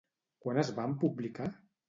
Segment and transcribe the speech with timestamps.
[0.45, 1.53] Quan es van publicar?